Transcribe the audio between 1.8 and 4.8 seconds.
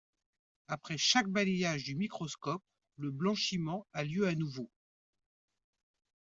du microscope, le blanchiment a lieu à nouveau.